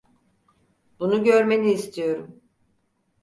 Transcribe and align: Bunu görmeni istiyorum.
Bunu 0.99 1.23
görmeni 1.23 1.71
istiyorum. 1.71 2.41